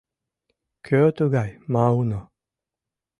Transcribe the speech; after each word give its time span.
—Кӧ 0.85 1.01
тугай 1.17 1.49
Мауно? 1.73 2.21